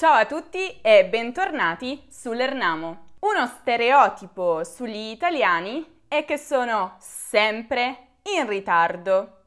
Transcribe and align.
Ciao 0.00 0.14
a 0.14 0.24
tutti 0.24 0.80
e 0.80 1.04
bentornati 1.04 2.06
sull'Ernamo. 2.08 3.08
Uno 3.18 3.46
stereotipo 3.46 4.64
sugli 4.64 5.10
italiani 5.10 6.04
è 6.08 6.24
che 6.24 6.38
sono 6.38 6.96
sempre 6.98 8.14
in 8.34 8.48
ritardo. 8.48 9.42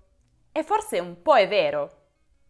E 0.51 0.61
forse 0.61 0.99
un 0.99 1.23
po' 1.23 1.37
è 1.37 1.47
vero. 1.47 1.89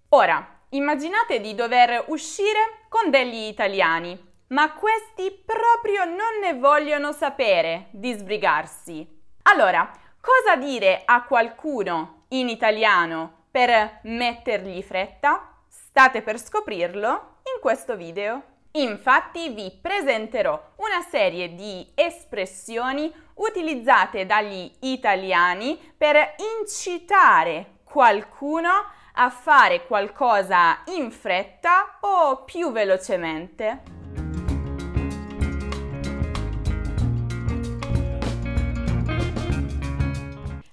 Ora, 0.10 0.46
immaginate 0.72 1.40
di 1.40 1.56
dover 1.56 2.04
uscire 2.08 2.88
con 2.90 3.10
degli 3.10 3.48
italiani, 3.48 4.22
ma 4.48 4.74
questi 4.74 5.32
proprio 5.32 6.04
non 6.04 6.40
ne 6.42 6.56
vogliono 6.56 7.14
sapere 7.14 7.88
di 7.92 8.12
sbrigarsi. 8.12 9.08
Allora, 9.44 9.90
cosa 10.20 10.58
dire 10.58 11.04
a 11.06 11.24
qualcuno 11.24 12.26
in 12.32 12.50
italiano 12.50 13.46
per 13.50 14.02
mettergli 14.04 14.82
fretta? 14.84 15.60
State 15.70 16.22
per 16.22 16.38
scoprirlo 16.38 17.33
in 17.54 17.62
questo 17.62 17.96
video. 17.96 18.42
Infatti 18.72 19.50
vi 19.50 19.72
presenterò 19.80 20.72
una 20.78 21.02
serie 21.08 21.54
di 21.54 21.92
espressioni 21.94 23.14
utilizzate 23.36 24.26
dagli 24.26 24.72
italiani 24.80 25.78
per 25.96 26.36
incitare 26.60 27.82
qualcuno 27.84 28.70
a 29.14 29.30
fare 29.30 29.86
qualcosa 29.86 30.80
in 30.96 31.12
fretta 31.12 32.00
o 32.02 32.44
più 32.44 32.72
velocemente. 32.72 33.84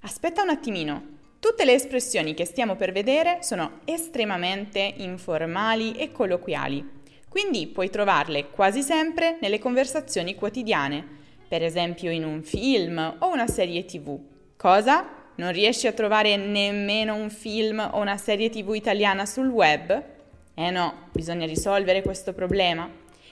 Aspetta 0.01 0.42
un 0.42 0.48
attimino. 0.48 1.20
Tutte 1.40 1.64
le 1.64 1.72
espressioni 1.72 2.34
che 2.34 2.44
stiamo 2.44 2.76
per 2.76 2.92
vedere 2.92 3.38
sono 3.40 3.80
estremamente 3.86 4.78
informali 4.98 5.92
e 5.92 6.12
colloquiali, 6.12 6.86
quindi 7.30 7.66
puoi 7.66 7.88
trovarle 7.88 8.50
quasi 8.50 8.82
sempre 8.82 9.38
nelle 9.40 9.58
conversazioni 9.58 10.34
quotidiane, 10.34 11.02
per 11.48 11.62
esempio 11.62 12.10
in 12.10 12.24
un 12.24 12.42
film 12.42 13.16
o 13.20 13.32
una 13.32 13.46
serie 13.46 13.87
tv. 13.87 14.20
Cosa? 14.54 15.09
Non 15.37 15.50
riesci 15.50 15.87
a 15.87 15.92
trovare 15.92 16.37
nemmeno 16.37 17.15
un 17.15 17.30
film 17.30 17.88
o 17.90 17.98
una 17.98 18.18
serie 18.18 18.50
tv 18.50 18.74
italiana 18.74 19.24
sul 19.24 19.48
web? 19.48 20.04
Eh 20.52 20.70
no, 20.70 21.09
bisogna 21.10 21.46
risolvere 21.46 22.02
questo 22.02 22.34
problema. 22.34 22.87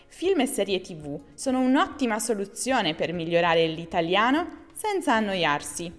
Film 0.06 0.40
e 0.40 0.46
serie 0.46 0.80
tv 0.80 1.20
sono 1.34 1.60
un'ottima 1.60 2.18
soluzione 2.18 2.94
per 2.94 3.12
migliorare 3.12 3.66
l'italiano 3.66 4.64
senza 4.72 5.12
annoiarsi. 5.12 5.92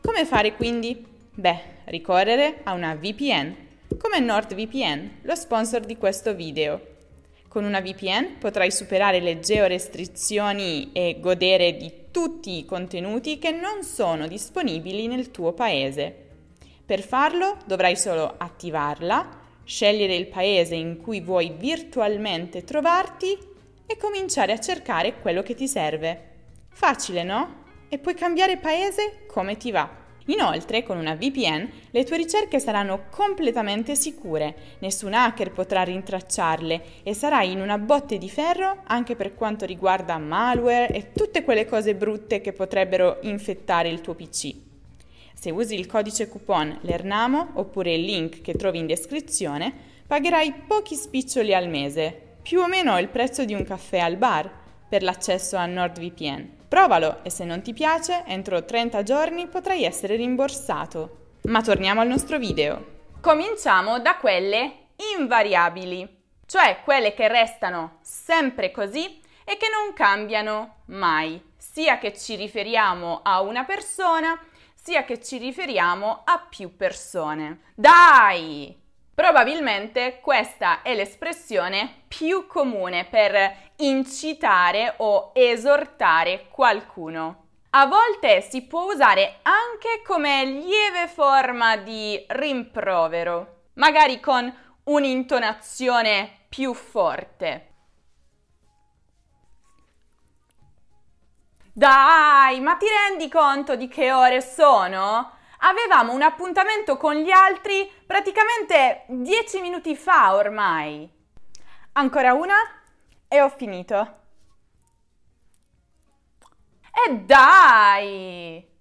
Come 0.00 0.24
fare 0.24 0.54
quindi? 0.54 1.14
Beh, 1.38 1.60
ricorrere 1.84 2.60
a 2.62 2.72
una 2.72 2.94
VPN, 2.94 3.54
come 3.98 4.20
NordVPN, 4.20 5.18
lo 5.20 5.34
sponsor 5.34 5.82
di 5.82 5.98
questo 5.98 6.34
video. 6.34 6.80
Con 7.46 7.64
una 7.64 7.82
VPN 7.82 8.38
potrai 8.38 8.70
superare 8.70 9.20
le 9.20 9.38
georestrizioni 9.38 10.92
e 10.94 11.18
godere 11.20 11.76
di 11.76 11.92
tutti 12.10 12.56
i 12.56 12.64
contenuti 12.64 13.38
che 13.38 13.50
non 13.50 13.82
sono 13.82 14.26
disponibili 14.26 15.08
nel 15.08 15.30
tuo 15.30 15.52
paese. 15.52 16.14
Per 16.86 17.02
farlo 17.02 17.58
dovrai 17.66 17.96
solo 17.96 18.36
attivarla, 18.38 19.28
scegliere 19.62 20.16
il 20.16 20.28
paese 20.28 20.74
in 20.74 21.02
cui 21.02 21.20
vuoi 21.20 21.52
virtualmente 21.54 22.64
trovarti 22.64 23.36
e 23.84 23.96
cominciare 23.98 24.52
a 24.52 24.58
cercare 24.58 25.20
quello 25.20 25.42
che 25.42 25.54
ti 25.54 25.68
serve. 25.68 26.30
Facile, 26.70 27.24
no? 27.24 27.64
E 27.90 27.98
puoi 27.98 28.14
cambiare 28.14 28.56
paese 28.56 29.26
come 29.26 29.58
ti 29.58 29.70
va. 29.70 30.04
Inoltre, 30.26 30.82
con 30.82 30.98
una 30.98 31.14
VPN, 31.14 31.68
le 31.90 32.04
tue 32.04 32.16
ricerche 32.16 32.58
saranno 32.58 33.04
completamente 33.10 33.94
sicure, 33.94 34.56
nessun 34.80 35.14
hacker 35.14 35.52
potrà 35.52 35.82
rintracciarle 35.82 36.82
e 37.04 37.14
sarai 37.14 37.52
in 37.52 37.60
una 37.60 37.78
botte 37.78 38.18
di 38.18 38.28
ferro 38.28 38.82
anche 38.86 39.14
per 39.14 39.34
quanto 39.34 39.64
riguarda 39.64 40.18
malware 40.18 40.92
e 40.92 41.12
tutte 41.12 41.44
quelle 41.44 41.66
cose 41.66 41.94
brutte 41.94 42.40
che 42.40 42.52
potrebbero 42.52 43.18
infettare 43.22 43.88
il 43.88 44.00
tuo 44.00 44.14
PC. 44.14 44.54
Se 45.32 45.50
usi 45.50 45.74
il 45.74 45.86
codice 45.86 46.28
coupon 46.28 46.78
LERNAMO 46.80 47.50
oppure 47.54 47.94
il 47.94 48.02
link 48.02 48.40
che 48.40 48.54
trovi 48.54 48.78
in 48.78 48.86
descrizione, 48.86 49.72
pagherai 50.06 50.52
pochi 50.66 50.96
spiccioli 50.96 51.54
al 51.54 51.68
mese, 51.68 52.20
più 52.42 52.60
o 52.60 52.66
meno 52.66 52.98
il 52.98 53.08
prezzo 53.08 53.44
di 53.44 53.54
un 53.54 53.62
caffè 53.62 53.98
al 53.98 54.16
bar, 54.16 54.50
per 54.88 55.02
l'accesso 55.02 55.56
a 55.56 55.66
NordVPN. 55.66 56.55
Provalo 56.68 57.22
e 57.22 57.30
se 57.30 57.44
non 57.44 57.62
ti 57.62 57.72
piace, 57.72 58.24
entro 58.26 58.64
30 58.64 59.02
giorni 59.04 59.46
potrai 59.46 59.84
essere 59.84 60.16
rimborsato. 60.16 61.34
Ma 61.44 61.62
torniamo 61.62 62.00
al 62.00 62.08
nostro 62.08 62.38
video. 62.38 62.94
Cominciamo 63.20 64.00
da 64.00 64.16
quelle 64.16 64.88
invariabili, 65.16 66.22
cioè 66.46 66.80
quelle 66.82 67.14
che 67.14 67.28
restano 67.28 67.98
sempre 68.02 68.72
così 68.72 69.20
e 69.44 69.56
che 69.56 69.68
non 69.72 69.94
cambiano 69.94 70.82
mai, 70.86 71.40
sia 71.56 71.98
che 71.98 72.16
ci 72.16 72.34
riferiamo 72.34 73.20
a 73.22 73.42
una 73.42 73.64
persona, 73.64 74.36
sia 74.74 75.04
che 75.04 75.22
ci 75.22 75.38
riferiamo 75.38 76.22
a 76.24 76.46
più 76.48 76.76
persone. 76.76 77.60
Dai! 77.74 78.85
Probabilmente 79.16 80.20
questa 80.20 80.82
è 80.82 80.94
l'espressione 80.94 82.02
più 82.06 82.46
comune 82.46 83.06
per 83.06 83.70
incitare 83.76 84.92
o 84.98 85.30
esortare 85.32 86.48
qualcuno. 86.50 87.44
A 87.70 87.86
volte 87.86 88.42
si 88.42 88.66
può 88.66 88.92
usare 88.92 89.38
anche 89.40 90.02
come 90.04 90.44
lieve 90.44 91.08
forma 91.08 91.78
di 91.78 92.22
rimprovero, 92.28 93.68
magari 93.76 94.20
con 94.20 94.54
un'intonazione 94.84 96.40
più 96.50 96.74
forte. 96.74 97.70
Dai, 101.72 102.60
ma 102.60 102.74
ti 102.74 102.84
rendi 102.86 103.30
conto 103.30 103.76
di 103.76 103.88
che 103.88 104.12
ore 104.12 104.42
sono? 104.42 105.35
Avevamo 105.58 106.12
un 106.12 106.22
appuntamento 106.22 106.96
con 106.96 107.14
gli 107.14 107.30
altri 107.30 107.90
praticamente 108.06 109.04
dieci 109.08 109.60
minuti 109.60 109.96
fa 109.96 110.34
ormai. 110.34 111.10
Ancora 111.92 112.34
una 112.34 112.56
e 113.28 113.40
ho 113.40 113.48
finito. 113.48 114.24
E 117.06 117.14
dai! 117.14 118.74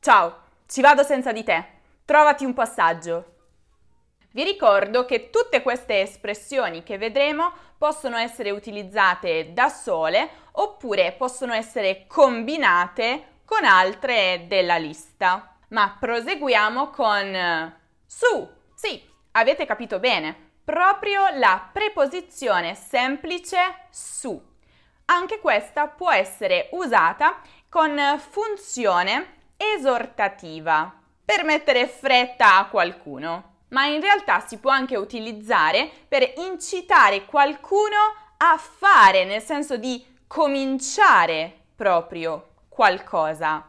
Ciao, 0.00 0.40
ci 0.66 0.80
vado 0.80 1.02
senza 1.02 1.32
di 1.32 1.44
te. 1.44 1.78
Trovati 2.04 2.44
un 2.44 2.54
passaggio. 2.54 3.34
Vi 4.32 4.44
ricordo 4.44 5.04
che 5.04 5.30
tutte 5.30 5.60
queste 5.60 6.00
espressioni 6.00 6.82
che 6.82 6.98
vedremo 6.98 7.52
possono 7.76 8.16
essere 8.16 8.50
utilizzate 8.50 9.52
da 9.52 9.68
sole 9.68 10.30
oppure 10.52 11.12
possono 11.12 11.52
essere 11.52 12.06
combinate 12.06 13.39
con 13.50 13.64
altre 13.64 14.44
della 14.46 14.76
lista. 14.76 15.56
Ma 15.70 15.96
proseguiamo 15.98 16.90
con 16.90 17.74
su. 18.06 18.48
Sì, 18.74 19.02
avete 19.32 19.66
capito 19.66 19.98
bene. 19.98 20.52
Proprio 20.64 21.22
la 21.34 21.68
preposizione 21.72 22.76
semplice 22.76 23.86
su. 23.90 24.40
Anche 25.06 25.40
questa 25.40 25.88
può 25.88 26.12
essere 26.12 26.68
usata 26.72 27.40
con 27.68 27.98
funzione 28.18 29.38
esortativa 29.56 30.94
per 31.24 31.42
mettere 31.42 31.88
fretta 31.88 32.56
a 32.56 32.66
qualcuno, 32.66 33.62
ma 33.70 33.86
in 33.86 34.00
realtà 34.00 34.38
si 34.46 34.58
può 34.58 34.70
anche 34.70 34.96
utilizzare 34.96 35.90
per 36.06 36.34
incitare 36.36 37.24
qualcuno 37.24 37.96
a 38.36 38.56
fare, 38.56 39.24
nel 39.24 39.42
senso 39.42 39.76
di 39.76 40.06
cominciare 40.28 41.62
proprio 41.74 42.49
qualcosa. 42.70 43.66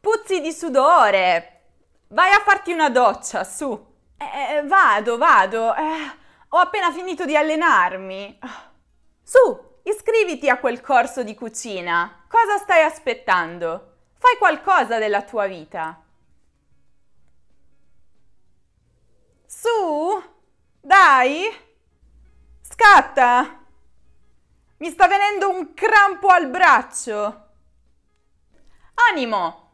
Puzzi 0.00 0.40
di 0.40 0.50
sudore! 0.50 1.60
Vai 2.08 2.32
a 2.32 2.40
farti 2.40 2.72
una 2.72 2.88
doccia, 2.88 3.44
su! 3.44 3.86
Eh, 4.16 4.56
eh, 4.56 4.62
vado, 4.64 5.18
vado. 5.18 5.74
Eh, 5.76 6.10
ho 6.48 6.58
appena 6.58 6.90
finito 6.90 7.24
di 7.24 7.36
allenarmi. 7.36 8.38
Su, 9.22 9.80
iscriviti 9.82 10.48
a 10.48 10.58
quel 10.58 10.80
corso 10.80 11.22
di 11.22 11.34
cucina. 11.34 12.24
Cosa 12.28 12.56
stai 12.58 12.82
aspettando? 12.82 13.96
Fai 14.18 14.36
qualcosa 14.38 14.98
della 14.98 15.22
tua 15.22 15.46
vita. 15.46 16.02
Su, 19.46 20.22
dai! 20.80 21.46
Scatta! 22.60 23.57
Mi 24.80 24.90
sta 24.90 25.08
venendo 25.08 25.50
un 25.50 25.74
crampo 25.74 26.28
al 26.28 26.46
braccio. 26.46 27.46
Animo! 29.10 29.70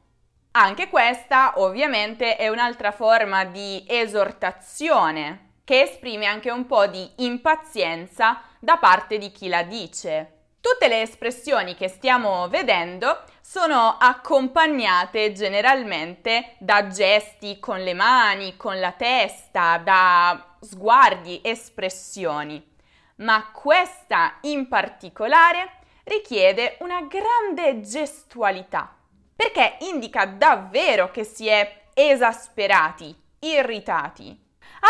Anche 0.52 0.88
questa 0.88 1.54
ovviamente 1.56 2.36
è 2.36 2.48
un'altra 2.48 2.90
forma 2.90 3.44
di 3.44 3.84
esortazione 3.86 5.56
che 5.64 5.82
esprime 5.82 6.24
anche 6.24 6.50
un 6.50 6.64
po' 6.64 6.86
di 6.86 7.06
impazienza 7.16 8.40
da 8.58 8.78
parte 8.78 9.18
di 9.18 9.30
chi 9.30 9.48
la 9.48 9.62
dice. 9.62 10.52
Tutte 10.58 10.88
le 10.88 11.02
espressioni 11.02 11.74
che 11.74 11.88
stiamo 11.88 12.48
vedendo 12.48 13.24
sono 13.42 13.98
accompagnate 13.98 15.32
generalmente 15.32 16.54
da 16.60 16.86
gesti 16.86 17.58
con 17.58 17.80
le 17.80 17.92
mani, 17.92 18.56
con 18.56 18.80
la 18.80 18.92
testa, 18.92 19.76
da 19.76 20.56
sguardi, 20.60 21.40
espressioni, 21.42 22.72
ma 23.16 23.50
questa 23.52 24.38
in 24.42 24.68
particolare 24.68 25.78
richiede 26.04 26.76
una 26.80 27.02
grande 27.02 27.80
gestualità, 27.80 28.94
perché 29.34 29.76
indica 29.80 30.26
davvero 30.26 31.10
che 31.10 31.24
si 31.24 31.46
è 31.46 31.86
esasperati, 31.94 33.14
irritati. 33.40 34.38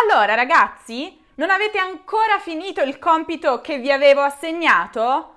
Allora 0.03 0.35
ragazzi, 0.35 1.23
non 1.37 1.51
avete 1.51 1.79
ancora 1.79 2.39
finito 2.39 2.81
il 2.81 2.99
compito 2.99 3.61
che 3.61 3.79
vi 3.79 3.91
avevo 3.91 4.21
assegnato? 4.23 5.35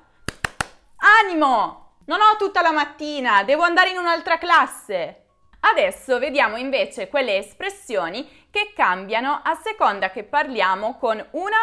Animo! 1.24 1.86
Non 2.06 2.22
ho 2.22 2.38
tutta 2.38 2.62
la 2.62 2.72
mattina, 2.72 3.44
devo 3.44 3.64
andare 3.64 3.90
in 3.90 3.98
un'altra 3.98 4.38
classe. 4.38 5.26
Adesso 5.60 6.20
vediamo 6.20 6.56
invece 6.56 7.10
quelle 7.10 7.36
espressioni 7.36 8.48
che 8.50 8.72
cambiano 8.74 9.42
a 9.44 9.56
seconda 9.56 10.10
che 10.10 10.24
parliamo 10.24 10.98
con 10.98 11.24
una 11.32 11.58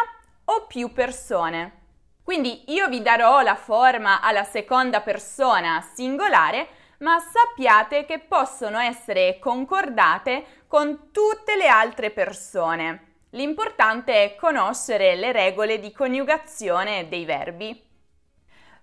o 0.46 0.66
più 0.66 0.92
persone. 0.92 1.82
Quindi 2.22 2.64
io 2.72 2.88
vi 2.88 3.02
darò 3.02 3.42
la 3.42 3.54
forma 3.54 4.20
alla 4.20 4.44
seconda 4.44 5.00
persona 5.00 5.86
singolare, 5.94 6.68
ma 6.98 7.18
sappiate 7.18 8.06
che 8.06 8.18
possono 8.18 8.78
essere 8.78 9.38
concordate 9.38 10.62
con 10.66 11.10
tutte 11.12 11.56
le 11.56 11.68
altre 11.68 12.10
persone. 12.10 13.12
L'importante 13.30 14.24
è 14.24 14.34
conoscere 14.36 15.16
le 15.16 15.32
regole 15.32 15.80
di 15.80 15.92
coniugazione 15.92 17.08
dei 17.08 17.24
verbi. 17.24 17.68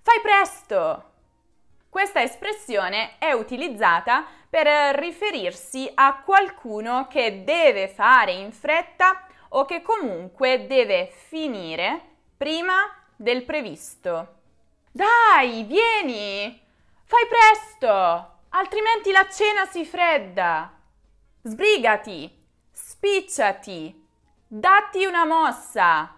Fai 0.02 0.20
presto! 0.22 1.06
Questa 1.90 2.22
espressione 2.22 3.18
è 3.18 3.32
utilizzata 3.32 4.26
per 4.50 4.68
riferirsi 4.96 5.90
a 5.94 6.22
qualcuno 6.24 7.08
che 7.08 7.44
deve 7.44 7.88
fare 7.88 8.34
in 8.34 8.52
fretta 8.52 9.26
o 9.54 9.66
che 9.66 9.82
comunque 9.82 10.68
deve 10.68 11.12
finire 11.28 12.02
prima 12.38 12.74
del 13.16 13.44
previsto. 13.44 14.36
Dai, 14.92 15.64
vieni! 15.64 16.62
Fai 17.06 17.28
presto! 17.28 18.40
Altrimenti 18.50 19.12
la 19.12 19.28
cena 19.30 19.66
si 19.66 19.86
fredda! 19.86 20.72
Sbrigati! 21.42 22.30
Spicciati! 22.72 24.08
Datti 24.48 25.06
una 25.06 25.26
mossa! 25.26 26.16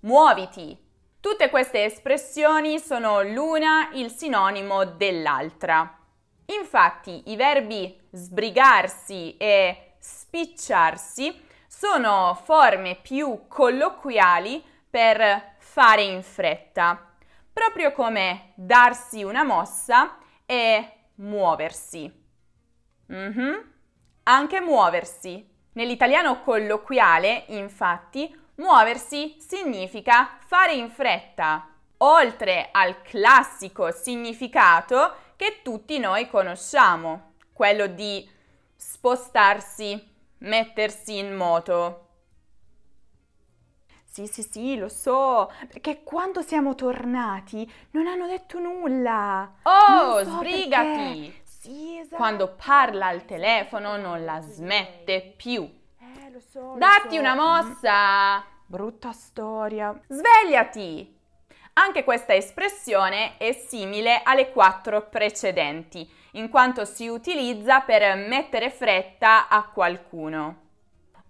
Muoviti! 0.00 0.88
Tutte 1.20 1.50
queste 1.50 1.84
espressioni 1.84 2.78
sono 2.78 3.22
l'una 3.22 3.90
il 3.92 4.10
sinonimo 4.10 4.84
dell'altra. 4.84 5.98
Infatti 6.46 7.24
i 7.26 7.36
verbi 7.36 7.98
sbrigarsi 8.10 9.36
e 9.36 9.92
spicciarsi 9.98 11.48
sono 11.80 12.38
forme 12.44 12.94
più 13.00 13.46
colloquiali 13.48 14.62
per 14.90 15.54
fare 15.56 16.02
in 16.02 16.22
fretta, 16.22 17.14
proprio 17.50 17.92
come 17.92 18.52
darsi 18.54 19.22
una 19.22 19.44
mossa 19.44 20.18
e 20.44 20.92
muoversi. 21.14 22.12
Mm-hmm. 23.10 23.54
Anche 24.24 24.60
muoversi. 24.60 25.48
Nell'italiano 25.72 26.40
colloquiale, 26.42 27.44
infatti, 27.48 28.38
muoversi 28.56 29.36
significa 29.38 30.36
fare 30.46 30.74
in 30.74 30.90
fretta, 30.90 31.66
oltre 31.98 32.68
al 32.72 33.00
classico 33.00 33.90
significato 33.90 35.14
che 35.34 35.60
tutti 35.62 35.98
noi 35.98 36.28
conosciamo, 36.28 37.36
quello 37.54 37.86
di 37.86 38.28
spostarsi, 38.76 40.09
mettersi 40.40 41.18
in 41.18 41.34
moto. 41.34 42.06
Sì, 44.04 44.26
sì, 44.26 44.42
sì, 44.42 44.76
lo 44.76 44.88
so, 44.88 45.50
perché 45.68 46.02
quando 46.02 46.42
siamo 46.42 46.74
tornati 46.74 47.70
non 47.92 48.08
hanno 48.08 48.26
detto 48.26 48.58
nulla. 48.58 49.52
Oh, 49.62 50.24
so 50.24 50.30
sbrigati! 50.30 51.20
Perché. 51.20 51.40
Sì, 51.44 51.98
esatto. 51.98 52.16
Quando 52.16 52.56
parla 52.56 53.06
al 53.06 53.24
telefono 53.24 53.96
non 53.96 54.24
la 54.24 54.40
smette 54.40 55.34
più. 55.36 55.62
Eh, 55.62 56.30
lo 56.30 56.40
so. 56.40 56.74
Datti 56.76 57.14
so. 57.14 57.20
una 57.20 57.34
mossa! 57.34 58.44
Brutta 58.66 59.12
storia. 59.12 59.96
Svegliati! 60.08 61.18
Anche 61.74 62.02
questa 62.02 62.34
espressione 62.34 63.36
è 63.36 63.52
simile 63.52 64.22
alle 64.24 64.50
quattro 64.50 65.08
precedenti, 65.08 66.10
in 66.32 66.48
quanto 66.48 66.84
si 66.84 67.08
utilizza 67.08 67.80
per 67.80 68.16
mettere 68.16 68.70
fretta 68.70 69.48
a 69.48 69.64
qualcuno 69.64 70.68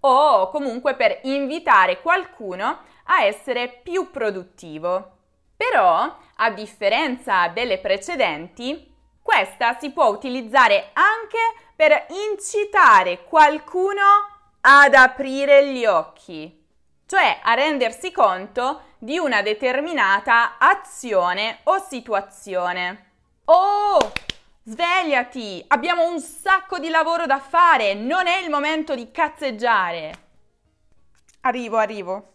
o 0.01 0.49
comunque 0.49 0.95
per 0.95 1.19
invitare 1.23 2.01
qualcuno 2.01 2.79
a 3.05 3.23
essere 3.23 3.67
più 3.67 4.09
produttivo. 4.11 5.17
Però, 5.55 6.17
a 6.35 6.49
differenza 6.51 7.47
delle 7.49 7.77
precedenti, 7.77 8.91
questa 9.21 9.77
si 9.79 9.91
può 9.91 10.07
utilizzare 10.07 10.89
anche 10.93 11.37
per 11.75 12.07
incitare 12.09 13.23
qualcuno 13.23 14.01
ad 14.61 14.93
aprire 14.93 15.67
gli 15.67 15.85
occhi, 15.85 16.65
cioè 17.05 17.39
a 17.43 17.53
rendersi 17.53 18.11
conto 18.11 18.81
di 18.97 19.17
una 19.17 19.41
determinata 19.41 20.57
azione 20.57 21.59
o 21.63 21.77
situazione. 21.79 23.09
Oh, 23.45 24.11
svegliati, 24.63 25.63
abbiamo 25.67 26.07
un 26.07 26.19
sacco 26.19 26.77
di 26.77 26.89
lavoro 26.89 27.25
da 27.25 27.39
fare, 27.39 27.93
non 27.93 28.27
è 28.27 28.37
il 28.37 28.49
momento 28.49 28.93
di 28.95 29.11
cazzeggiare. 29.11 30.13
Arrivo, 31.41 31.77
arrivo. 31.77 32.33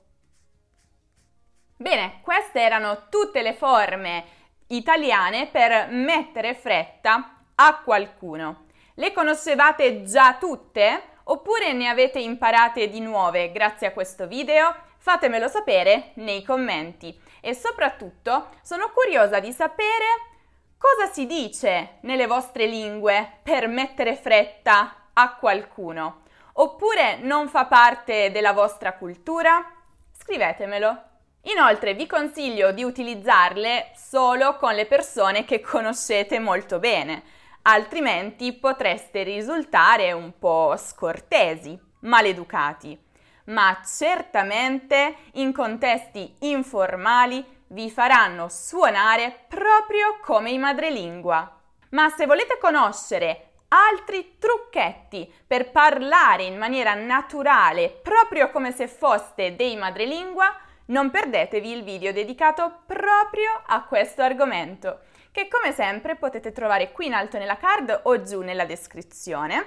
Bene, 1.77 2.21
queste 2.23 2.61
erano 2.61 3.09
tutte 3.09 3.43
le 3.43 3.55
forme 3.55 4.25
italiane 4.69 5.47
per 5.47 5.89
mettere 5.91 6.55
fretta 6.55 7.43
a 7.55 7.81
qualcuno. 7.85 8.67
Le 8.95 9.13
conoscevate 9.13 10.03
già 10.03 10.37
tutte? 10.39 11.15
Oppure 11.25 11.73
ne 11.73 11.89
avete 11.89 12.19
imparate 12.19 12.89
di 12.89 13.01
nuove 13.01 13.53
grazie 13.53 13.89
a 13.89 13.93
questo 13.93 14.27
video? 14.27 14.75
Fatemelo 14.99 15.49
sapere 15.49 16.13
nei 16.15 16.43
commenti 16.43 17.17
e 17.41 17.55
soprattutto 17.55 18.49
sono 18.63 18.91
curiosa 18.91 19.39
di 19.39 19.53
sapere 19.53 20.35
cosa 20.79 21.11
si 21.13 21.27
dice 21.27 21.99
nelle 22.01 22.27
vostre 22.27 22.67
lingue 22.67 23.39
per 23.43 23.69
mettere 23.69 24.17
fretta 24.17 25.09
a 25.13 25.35
qualcuno. 25.35 26.23
Oppure 26.55 27.17
non 27.17 27.49
fa 27.49 27.67
parte 27.67 28.31
della 28.31 28.53
vostra 28.53 28.95
cultura? 28.95 29.65
Scrivetemelo. 30.13 31.03
Inoltre 31.43 31.95
vi 31.95 32.07
consiglio 32.07 32.73
di 32.73 32.83
utilizzarle 32.83 33.93
solo 33.95 34.57
con 34.57 34.75
le 34.75 34.87
persone 34.87 35.45
che 35.45 35.61
conoscete 35.61 36.39
molto 36.41 36.79
bene, 36.79 37.23
altrimenti 37.63 38.53
potreste 38.53 39.23
risultare 39.23 40.13
un 40.13 40.39
po' 40.39 40.75
scortesi, 40.77 41.79
maleducati. 42.01 42.99
Ma 43.45 43.81
certamente 43.85 45.15
in 45.35 45.53
contesti 45.53 46.35
informali 46.41 47.45
vi 47.69 47.91
faranno 47.91 48.49
suonare 48.49 49.45
proprio 49.49 50.19
come 50.23 50.51
i 50.51 50.59
madrelingua. 50.59 51.61
Ma 51.91 52.09
se 52.11 52.27
volete 52.27 52.59
conoscere 52.59 53.51
altri 53.69 54.37
trucchetti 54.39 55.33
per 55.47 55.71
parlare 55.71 56.45
in 56.45 56.57
maniera 56.57 56.95
naturale, 56.95 57.91
proprio 57.91 58.51
come 58.51 58.73
se 58.73 58.87
foste 58.89 59.57
dei 59.57 59.77
madrelingua, 59.77 60.55
non 60.87 61.11
perdetevi 61.11 61.71
il 61.71 61.83
video 61.83 62.13
dedicato 62.13 62.83
proprio 62.87 63.63
a 63.67 63.85
questo 63.85 64.23
argomento, 64.23 65.01
che 65.33 65.49
come 65.49 65.73
sempre 65.73 66.17
potete 66.17 66.53
trovare 66.53 66.93
qui 66.93 67.07
in 67.07 67.15
alto 67.15 67.39
nella 67.39 67.57
card 67.57 68.01
o 68.05 68.23
giù 68.23 68.43
nella 68.43 68.65
descrizione. 68.65 69.67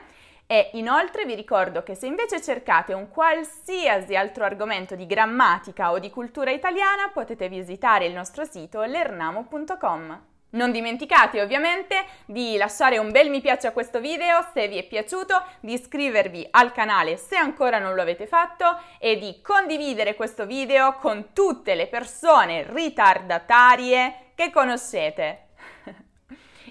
E 0.51 0.71
inoltre 0.73 1.25
vi 1.25 1.35
ricordo 1.35 1.83
che 1.83 1.93
se 1.93 2.07
invece 2.07 2.41
cercate 2.41 2.93
un 2.93 3.09
qualsiasi 3.09 4.15
altro 4.15 4.45
argomento 4.45 4.95
di 4.95 5.05
grammatica 5.05 5.91
o 5.91 5.99
di 5.99 6.09
cultura 6.09 6.49
italiana 6.49 7.11
potete 7.13 7.47
visitare 7.47 8.07
il 8.07 8.13
nostro 8.13 8.45
sito 8.45 8.81
lernamo.com. 8.81 10.23
Non 10.51 10.71
dimenticate 10.71 11.39
ovviamente 11.39 12.03
di 12.25 12.57
lasciare 12.57 12.97
un 12.97 13.11
bel 13.11 13.29
mi 13.29 13.41
piace 13.41 13.67
a 13.67 13.71
questo 13.71 13.99
video 13.99 14.43
se 14.51 14.67
vi 14.67 14.79
è 14.79 14.87
piaciuto, 14.87 15.39
di 15.59 15.73
iscrivervi 15.73 16.47
al 16.49 16.71
canale 16.71 17.17
se 17.17 17.35
ancora 17.35 17.77
non 17.77 17.93
lo 17.93 18.01
avete 18.01 18.25
fatto 18.25 18.75
e 18.97 19.19
di 19.19 19.41
condividere 19.43 20.15
questo 20.15 20.47
video 20.47 20.95
con 20.95 21.31
tutte 21.31 21.75
le 21.75 21.85
persone 21.85 22.65
ritardatarie 22.67 24.31
che 24.33 24.49
conoscete. 24.49 25.48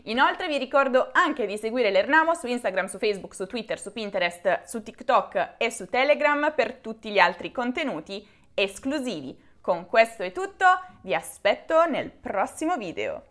Inoltre 0.08 0.48
vi 0.48 0.58
ricordo 0.58 1.10
anche 1.12 1.46
di 1.46 1.58
seguire 1.58 1.90
l'Ernamo 1.90 2.34
su 2.34 2.46
Instagram, 2.46 2.86
su 2.86 2.98
Facebook, 2.98 3.34
su 3.34 3.46
Twitter, 3.46 3.78
su 3.78 3.92
Pinterest, 3.92 4.62
su 4.64 4.82
TikTok 4.82 5.54
e 5.58 5.70
su 5.70 5.86
Telegram 5.86 6.52
per 6.54 6.74
tutti 6.76 7.10
gli 7.10 7.18
altri 7.18 7.52
contenuti 7.52 8.26
esclusivi. 8.54 9.38
Con 9.60 9.86
questo 9.86 10.22
è 10.22 10.32
tutto, 10.32 10.64
vi 11.02 11.14
aspetto 11.14 11.84
nel 11.86 12.10
prossimo 12.10 12.76
video. 12.78 13.22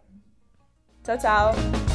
Ciao 1.04 1.18
ciao! 1.18 1.87